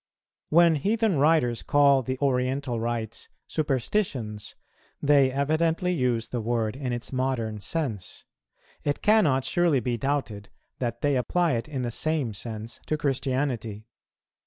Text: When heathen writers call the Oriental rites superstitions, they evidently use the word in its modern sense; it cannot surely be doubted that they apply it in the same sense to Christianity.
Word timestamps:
When 0.49 0.77
heathen 0.77 1.17
writers 1.19 1.61
call 1.61 2.01
the 2.01 2.17
Oriental 2.17 2.79
rites 2.79 3.29
superstitions, 3.47 4.55
they 4.99 5.29
evidently 5.31 5.91
use 5.93 6.29
the 6.29 6.41
word 6.41 6.75
in 6.75 6.91
its 6.91 7.13
modern 7.13 7.59
sense; 7.59 8.25
it 8.83 9.03
cannot 9.03 9.45
surely 9.45 9.79
be 9.79 9.97
doubted 9.97 10.49
that 10.79 11.01
they 11.01 11.15
apply 11.15 11.51
it 11.51 11.69
in 11.69 11.83
the 11.83 11.91
same 11.91 12.33
sense 12.33 12.81
to 12.87 12.97
Christianity. 12.97 13.85